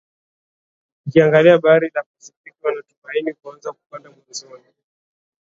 [1.05, 4.63] ikiangalia Bahari la Pasifiki Wanatumaini kuanza kupanda mwanzoni